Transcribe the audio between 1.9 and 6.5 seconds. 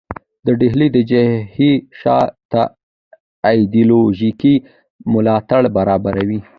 شا ته ایدیالوژیکي ملاتړ برابروي